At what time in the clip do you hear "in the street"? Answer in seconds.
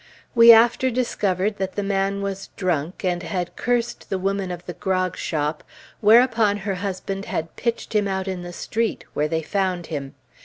8.27-9.03